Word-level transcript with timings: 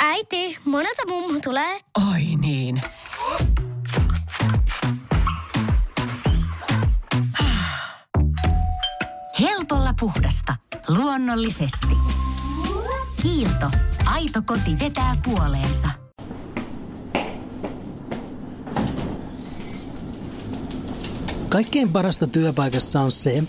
Äiti, 0.00 0.58
monelta 0.64 1.02
mummu 1.08 1.40
tulee? 1.40 1.80
Oi 2.12 2.22
niin. 2.40 2.80
Helpolla 9.40 9.94
puhdasta. 10.00 10.56
Luonnollisesti. 10.88 11.96
Kiilto. 13.22 13.70
Aito 14.04 14.42
koti 14.42 14.78
vetää 14.80 15.16
puoleensa. 15.24 15.88
Kaikkein 21.48 21.92
parasta 21.92 22.26
työpaikassa 22.26 23.00
on 23.00 23.12
se, 23.12 23.44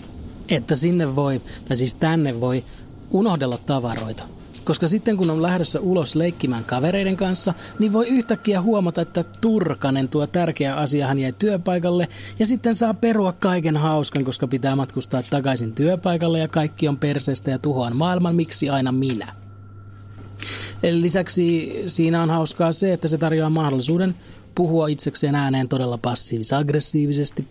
että 0.48 0.74
sinne 0.74 1.16
voi, 1.16 1.40
tai 1.68 1.76
siis 1.76 1.94
tänne 1.94 2.40
voi, 2.40 2.64
unohdella 3.10 3.58
tavaroita. 3.66 4.22
Koska 4.64 4.88
sitten 4.88 5.16
kun 5.16 5.30
on 5.30 5.42
lähdössä 5.42 5.80
ulos 5.80 6.14
leikkimään 6.14 6.64
kavereiden 6.64 7.16
kanssa, 7.16 7.54
niin 7.78 7.92
voi 7.92 8.08
yhtäkkiä 8.08 8.62
huomata, 8.62 9.00
että 9.00 9.24
Turkanen 9.40 10.08
tuo 10.08 10.26
tärkeä 10.26 10.76
asia 10.76 11.06
hän 11.06 11.18
jäi 11.18 11.32
työpaikalle 11.38 12.08
ja 12.38 12.46
sitten 12.46 12.74
saa 12.74 12.94
perua 12.94 13.32
kaiken 13.32 13.76
hauskan, 13.76 14.24
koska 14.24 14.46
pitää 14.46 14.76
matkustaa 14.76 15.22
takaisin 15.22 15.72
työpaikalle 15.72 16.38
ja 16.38 16.48
kaikki 16.48 16.88
on 16.88 16.98
perseestä 16.98 17.50
ja 17.50 17.58
tuhoan 17.58 17.96
maailman, 17.96 18.34
miksi 18.34 18.68
aina 18.68 18.92
minä. 18.92 19.34
Lisäksi 20.82 21.72
siinä 21.86 22.22
on 22.22 22.30
hauskaa 22.30 22.72
se, 22.72 22.92
että 22.92 23.08
se 23.08 23.18
tarjoaa 23.18 23.50
mahdollisuuden 23.50 24.14
puhua 24.54 24.88
itsekseen 24.88 25.34
ääneen 25.34 25.68
todella 25.68 25.98
passiivis-aggressiivisesti 25.98 27.48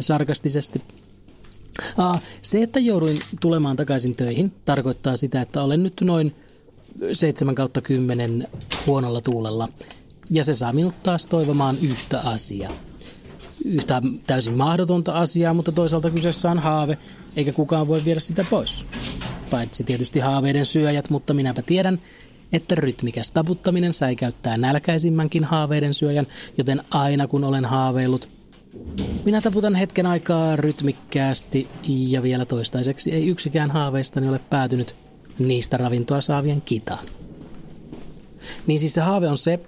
sarkastisesti. 0.00 0.82
Se, 2.42 2.62
että 2.62 2.80
jouduin 2.80 3.18
tulemaan 3.40 3.76
takaisin 3.76 4.16
töihin, 4.16 4.52
tarkoittaa 4.64 5.16
sitä, 5.16 5.40
että 5.40 5.62
olen 5.62 5.82
nyt 5.82 6.00
noin 6.00 6.34
7 7.12 7.54
kautta 7.54 7.80
10 7.80 8.48
huonolla 8.86 9.20
tuulella. 9.20 9.68
Ja 10.30 10.44
se 10.44 10.54
saa 10.54 10.72
minut 10.72 11.02
taas 11.02 11.26
toivomaan 11.26 11.78
yhtä 11.82 12.20
asiaa. 12.20 12.72
Yhtä 13.64 14.02
täysin 14.26 14.56
mahdotonta 14.56 15.12
asiaa, 15.12 15.54
mutta 15.54 15.72
toisaalta 15.72 16.10
kyseessä 16.10 16.50
on 16.50 16.58
haave, 16.58 16.98
eikä 17.36 17.52
kukaan 17.52 17.88
voi 17.88 18.04
viedä 18.04 18.20
sitä 18.20 18.44
pois. 18.50 18.86
Paitsi 19.50 19.84
tietysti 19.84 20.18
haaveiden 20.18 20.66
syöjät, 20.66 21.10
mutta 21.10 21.34
minäpä 21.34 21.62
tiedän, 21.62 22.00
että 22.52 22.74
rytmikäs 22.74 23.30
taputtaminen 23.30 23.92
säikäyttää 23.92 24.56
nälkäisimmänkin 24.56 25.44
haaveiden 25.44 25.94
syöjän, 25.94 26.26
joten 26.58 26.82
aina 26.90 27.26
kun 27.26 27.44
olen 27.44 27.64
haaveillut, 27.64 28.28
minä 29.24 29.40
taputan 29.40 29.74
hetken 29.74 30.06
aikaa 30.06 30.56
rytmikkäästi 30.56 31.68
ja 31.86 32.22
vielä 32.22 32.44
toistaiseksi 32.44 33.12
ei 33.12 33.28
yksikään 33.28 33.70
haaveistani 33.70 34.28
ole 34.28 34.40
päätynyt 34.50 34.94
niistä 35.38 35.76
ravintoa 35.76 36.20
saavien 36.20 36.62
kitaan. 36.64 37.06
Niin 38.66 38.78
siis 38.78 38.94
se 38.94 39.00
haave 39.00 39.28
on 39.28 39.38
se, 39.38 39.60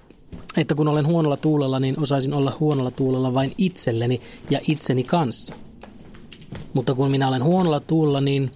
että 0.57 0.75
kun 0.75 0.89
olen 0.89 1.07
huonolla 1.07 1.37
tuulella, 1.37 1.81
niin 1.81 2.01
osaisin 2.01 2.35
olla 2.35 2.57
huonolla 2.61 2.91
tuulella 2.91 3.35
vain 3.35 3.55
itselleni 3.59 4.21
ja 4.51 4.61
itseni 4.69 5.05
kanssa. 5.05 5.55
Mutta 6.73 6.95
kun 6.95 7.11
minä 7.11 7.29
olen 7.29 7.45
huonolla 7.45 7.81
tuulella, 7.81 8.21
niin 8.21 8.51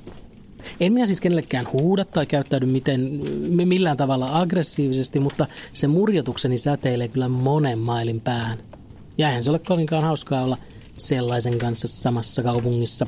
en 0.81 0.92
minä 0.92 1.06
siis 1.06 1.20
kenellekään 1.20 1.69
huuda 1.73 2.05
tai 2.05 2.27
käyttäydy 2.27 2.67
miten, 2.67 3.20
millään 3.51 3.97
tavalla 3.97 4.41
aggressiivisesti, 4.41 5.20
mutta 5.20 5.47
se 5.73 5.86
murjotukseni 5.86 6.58
säteilee 6.58 7.08
kyllä 7.08 7.29
monen 7.29 7.79
mailin 7.79 8.20
päähän. 8.20 8.58
Ja 9.19 9.29
eihän 9.29 9.43
se 9.43 9.51
ole 9.51 9.59
kovinkaan 9.59 10.03
hauskaa 10.03 10.45
olla 10.45 10.59
sellaisen 10.97 11.59
kanssa 11.59 11.89
samassa 11.89 12.43
kaupungissa. 12.43 13.07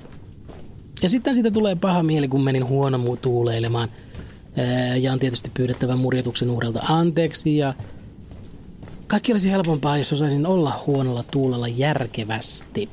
Ja 1.02 1.08
sitten 1.08 1.34
siitä 1.34 1.50
tulee 1.50 1.74
paha 1.74 2.02
mieli, 2.02 2.28
kun 2.28 2.44
menin 2.44 2.68
huono 2.68 3.16
tuuleilemaan. 3.16 3.88
Ja 5.00 5.12
on 5.12 5.18
tietysti 5.18 5.50
pyydettävä 5.54 5.96
murjotuksen 5.96 6.50
uhrilta 6.50 6.80
anteeksi 6.88 7.56
ja 7.56 7.74
kaikki 9.06 9.32
olisi 9.32 9.50
helpompaa, 9.50 9.98
jos 9.98 10.12
osaisin 10.12 10.46
olla 10.46 10.82
huonolla 10.86 11.24
tuulella 11.30 11.68
järkevästi. 11.68 12.88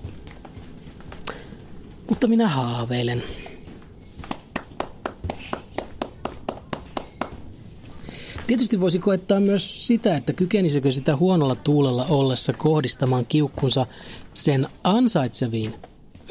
Mutta 2.10 2.28
minä 2.28 2.48
haaveilen. 2.48 3.24
Tietysti 8.54 8.82
voisi 8.82 9.00
koettaa 9.00 9.40
myös 9.40 9.88
sitä, 9.88 10.18
että 10.18 10.34
kykenisikö 10.34 10.92
sitä 10.92 11.16
huonolla 11.16 11.56
tuulella 11.56 12.06
ollessa 12.06 12.54
kohdistamaan 12.54 13.26
kiukkunsa 13.26 13.86
sen 14.34 14.68
ansaitseviin 14.84 15.74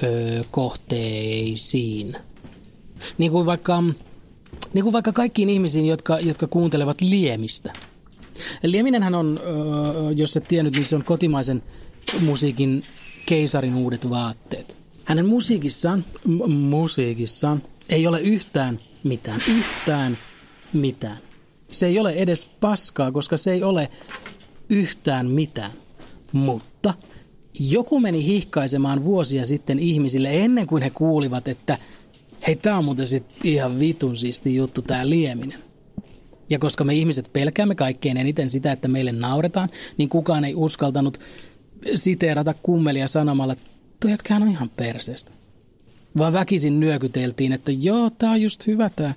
öö, 0.02 0.42
kohteisiin. 0.50 2.16
Niin 3.18 3.32
kuin 3.32 3.46
vaikka, 3.46 3.82
niin 4.72 4.82
kuin 4.82 4.92
vaikka 4.92 5.12
kaikkiin 5.12 5.50
ihmisiin, 5.50 5.86
jotka, 5.86 6.20
jotka 6.20 6.46
kuuntelevat 6.46 7.00
liemistä. 7.00 7.72
Lieminenhän 8.62 9.14
on, 9.14 9.40
öö, 9.46 10.12
jos 10.16 10.36
et 10.36 10.48
tiennyt, 10.48 10.74
niin 10.74 10.84
se 10.84 10.96
on 10.96 11.04
kotimaisen 11.04 11.62
musiikin 12.20 12.84
keisarin 13.26 13.74
uudet 13.74 14.10
vaatteet. 14.10 14.76
Hänen 15.04 15.26
musiikissaan, 15.26 16.04
m- 16.24 16.50
musiikissaan 16.52 17.62
ei 17.88 18.06
ole 18.06 18.20
yhtään 18.20 18.78
mitään, 19.04 19.40
yhtään 19.48 20.18
mitään 20.72 21.18
se 21.72 21.86
ei 21.86 21.98
ole 21.98 22.12
edes 22.12 22.44
paskaa, 22.44 23.12
koska 23.12 23.36
se 23.36 23.52
ei 23.52 23.62
ole 23.62 23.88
yhtään 24.68 25.26
mitään. 25.26 25.72
Mutta 26.32 26.94
joku 27.58 28.00
meni 28.00 28.24
hihkaisemaan 28.24 29.04
vuosia 29.04 29.46
sitten 29.46 29.78
ihmisille 29.78 30.38
ennen 30.38 30.66
kuin 30.66 30.82
he 30.82 30.90
kuulivat, 30.90 31.48
että 31.48 31.78
hei, 32.46 32.56
tää 32.56 32.78
on 32.78 32.84
muuten 32.84 33.06
sit 33.06 33.24
ihan 33.44 33.80
vitun 33.80 34.16
siisti 34.16 34.56
juttu 34.56 34.82
tää 34.82 35.08
lieminen. 35.08 35.58
Ja 36.50 36.58
koska 36.58 36.84
me 36.84 36.94
ihmiset 36.94 37.32
pelkäämme 37.32 37.74
kaikkein 37.74 38.16
eniten 38.16 38.48
sitä, 38.48 38.72
että 38.72 38.88
meille 38.88 39.12
nauretaan, 39.12 39.68
niin 39.96 40.08
kukaan 40.08 40.44
ei 40.44 40.54
uskaltanut 40.54 41.20
siteerata 41.94 42.54
kummelia 42.62 43.08
sanomalla, 43.08 43.52
että 43.52 43.68
toi 44.00 44.36
on 44.36 44.48
ihan 44.48 44.70
perseestä 44.76 45.30
vaan 46.18 46.32
väkisin 46.32 46.80
nyökyteltiin, 46.80 47.52
että 47.52 47.72
joo, 47.72 48.10
tää 48.10 48.30
on 48.30 48.42
just 48.42 48.66
hyvä 48.66 48.90
tää 48.96 49.14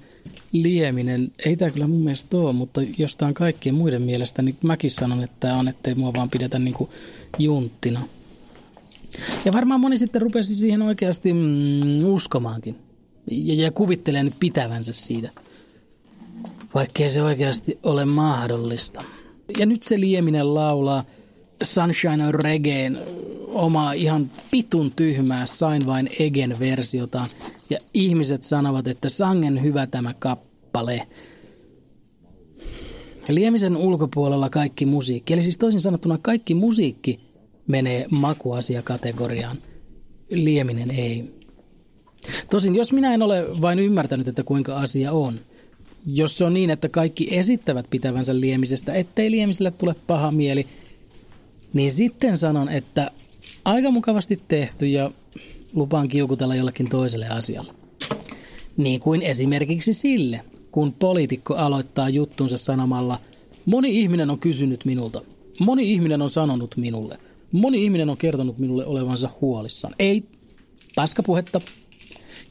lieminen. 0.51 1.31
Ei 1.45 1.55
tää 1.55 1.71
kyllä 1.71 1.87
mun 1.87 1.99
mielestä 1.99 2.37
ole, 2.37 2.53
mutta 2.53 2.81
jos 2.97 3.17
tää 3.17 3.27
on 3.27 3.33
kaikkien 3.33 3.75
muiden 3.75 4.01
mielestä, 4.01 4.41
niin 4.41 4.57
mäkin 4.63 4.91
sanon, 4.91 5.23
että 5.23 5.35
tää 5.39 5.57
on, 5.57 5.67
ettei 5.67 5.95
mua 5.95 6.13
vaan 6.13 6.29
pidetä 6.29 6.59
niinku 6.59 6.89
junttina. 7.39 8.01
Ja 9.45 9.53
varmaan 9.53 9.79
moni 9.79 9.97
sitten 9.97 10.21
rupesi 10.21 10.55
siihen 10.55 10.81
oikeasti 10.81 11.33
mm, 11.33 12.05
uskomaankin. 12.05 12.75
Ja, 13.31 13.63
ja 13.63 13.71
kuvittelee 13.71 14.31
pitävänsä 14.39 14.93
siitä. 14.93 15.29
Vaikkei 16.75 17.09
se 17.09 17.23
oikeasti 17.23 17.79
ole 17.83 18.05
mahdollista. 18.05 19.03
Ja 19.59 19.65
nyt 19.65 19.83
se 19.83 19.99
lieminen 19.99 20.53
laulaa 20.53 21.03
Sunshine 21.63 22.31
Reggaen 22.31 22.99
omaa 23.47 23.93
ihan 23.93 24.31
pitun 24.51 24.91
tyhmää 24.95 25.45
Sain 25.45 25.85
vain 25.85 26.09
Egen 26.19 26.59
versiotaan. 26.59 27.29
Ja 27.69 27.77
ihmiset 27.93 28.43
sanovat, 28.43 28.87
että 28.87 29.09
sangen 29.09 29.63
hyvä 29.63 29.87
tämä 29.87 30.13
kappale. 30.19 31.07
Liemisen 33.27 33.77
ulkopuolella 33.77 34.49
kaikki 34.49 34.85
musiikki, 34.85 35.33
eli 35.33 35.41
siis 35.41 35.57
toisin 35.57 35.81
sanottuna 35.81 36.17
kaikki 36.21 36.53
musiikki 36.53 37.19
menee 37.67 38.05
makuasiakategoriaan. 38.11 39.57
Lieminen 40.29 40.91
ei. 40.91 41.35
Tosin 42.49 42.75
jos 42.75 42.93
minä 42.93 43.13
en 43.13 43.21
ole 43.21 43.45
vain 43.61 43.79
ymmärtänyt, 43.79 44.27
että 44.27 44.43
kuinka 44.43 44.77
asia 44.77 45.11
on, 45.11 45.39
jos 46.05 46.37
se 46.37 46.45
on 46.45 46.53
niin, 46.53 46.69
että 46.69 46.89
kaikki 46.89 47.27
esittävät 47.31 47.85
pitävänsä 47.89 48.39
liemisestä, 48.39 48.93
ettei 48.93 49.31
liemiselle 49.31 49.71
tule 49.71 49.95
paha 50.07 50.31
mieli, 50.31 50.67
niin 51.75 51.91
sitten 51.91 52.37
sanon, 52.37 52.69
että 52.69 53.11
aika 53.65 53.91
mukavasti 53.91 54.41
tehty 54.47 54.87
ja 54.87 55.11
lupaan 55.73 56.07
kiukutella 56.07 56.55
jollekin 56.55 56.89
toiselle 56.89 57.27
asialle. 57.27 57.73
Niin 58.77 58.99
kuin 58.99 59.21
esimerkiksi 59.21 59.93
sille, 59.93 60.41
kun 60.71 60.93
poliitikko 60.93 61.55
aloittaa 61.55 62.09
juttunsa 62.09 62.57
sanomalla, 62.57 63.19
moni 63.65 63.99
ihminen 63.99 64.29
on 64.29 64.39
kysynyt 64.39 64.85
minulta, 64.85 65.21
moni 65.59 65.93
ihminen 65.93 66.21
on 66.21 66.29
sanonut 66.29 66.77
minulle, 66.77 67.17
moni 67.51 67.83
ihminen 67.83 68.09
on 68.09 68.17
kertonut 68.17 68.57
minulle 68.57 68.85
olevansa 68.85 69.29
huolissaan. 69.41 69.95
Ei, 69.99 70.23
paskapuhetta. 70.95 71.61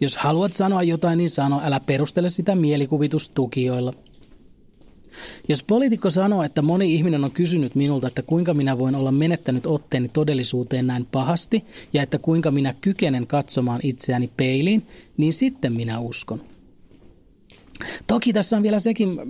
Jos 0.01 0.17
haluat 0.17 0.53
sanoa 0.53 0.83
jotain, 0.83 1.19
niin 1.19 1.31
sano, 1.31 1.61
älä 1.65 1.81
perustele 1.81 2.29
sitä 2.29 2.55
mielikuvitustukioilla– 2.55 3.93
jos 5.49 5.63
poliitikko 5.63 6.11
sanoo, 6.11 6.43
että 6.43 6.63
moni 6.63 6.95
ihminen 6.95 7.25
on 7.25 7.31
kysynyt 7.31 7.75
minulta, 7.75 8.07
että 8.07 8.23
kuinka 8.23 8.55
minä 8.55 8.79
voin 8.79 8.97
olla 8.97 9.13
menettänyt 9.13 9.67
otteeni 9.67 10.09
todellisuuteen 10.09 10.87
näin 10.87 11.07
pahasti 11.13 11.65
ja 11.93 12.03
että 12.03 12.19
kuinka 12.19 12.51
minä 12.51 12.75
kykenen 12.81 13.27
katsomaan 13.27 13.81
itseäni 13.83 14.31
peiliin, 14.37 14.83
niin 15.17 15.33
sitten 15.33 15.73
minä 15.73 16.01
uskon. 16.01 16.41
Toki 18.07 18.33
tässä 18.33 18.57
on 18.57 18.63
vielä 18.63 18.79
sekin 18.79 19.21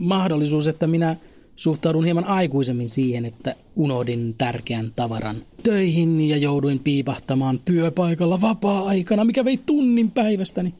mahdollisuus, 0.00 0.68
että 0.68 0.86
minä 0.86 1.16
suhtaudun 1.56 2.04
hieman 2.04 2.24
aikuisemmin 2.24 2.88
siihen, 2.88 3.24
että 3.24 3.54
unohdin 3.76 4.34
tärkeän 4.38 4.92
tavaran 4.96 5.36
töihin 5.62 6.28
ja 6.28 6.36
jouduin 6.36 6.78
piipahtamaan 6.78 7.60
työpaikalla 7.64 8.40
vapaa-aikana, 8.40 9.24
mikä 9.24 9.44
vei 9.44 9.56
tunnin 9.66 10.10
päivästäni. 10.10 10.74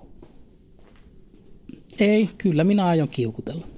Ei, 2.00 2.28
kyllä 2.38 2.64
minä 2.64 2.86
aion 2.86 3.08
kiukutella. 3.08 3.77